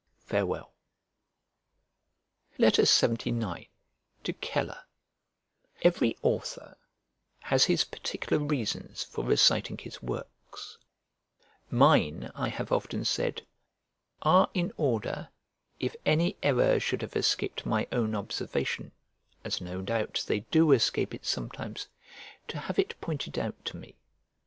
Farewell. 0.25 0.73
LXXIX 2.57 3.67
To 4.23 4.33
CELER 4.41 4.83
EVERY 5.83 6.17
author 6.23 6.75
has 7.41 7.65
his 7.65 7.83
particular 7.83 8.43
reasons 8.43 9.03
for 9.03 9.23
reciting 9.23 9.77
his 9.77 10.01
works; 10.01 10.79
mine, 11.69 12.31
I 12.33 12.49
have 12.49 12.71
often 12.71 13.05
said, 13.05 13.45
are, 14.23 14.49
in 14.55 14.73
order, 14.75 15.29
if 15.79 15.95
any 16.03 16.35
error 16.41 16.79
should 16.79 17.03
have 17.03 17.15
escaped 17.15 17.67
my 17.67 17.87
own 17.91 18.15
observation 18.15 18.93
(as 19.43 19.61
no 19.61 19.83
doubt 19.83 20.23
they 20.25 20.39
do 20.49 20.71
escape 20.71 21.13
it 21.13 21.27
sometimes), 21.27 21.87
to 22.47 22.57
have 22.57 22.79
it 22.79 22.99
pointed 23.01 23.37
out 23.37 23.63
to 23.65 23.77
me. 23.77 23.93